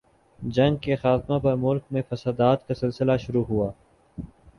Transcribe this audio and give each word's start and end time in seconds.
جنگ 0.39 0.75
کے 0.75 0.95
خاتمہ 0.95 1.37
پر 1.39 1.55
ملک 1.55 1.83
میں 1.91 2.01
فسادات 2.09 2.67
کا 2.67 2.73
سلسلہ 2.73 3.17
شروع 3.19 3.43
ہوا۔ 3.49 3.71